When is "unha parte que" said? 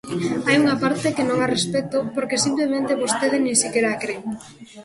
0.63-1.27